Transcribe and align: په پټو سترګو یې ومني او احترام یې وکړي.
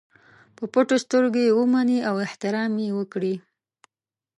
په 0.55 0.63
پټو 0.73 0.97
سترګو 1.05 1.39
یې 1.45 1.51
ومني 1.59 1.99
او 2.09 2.15
احترام 2.25 2.73
یې 2.83 2.89
وکړي. 2.97 3.35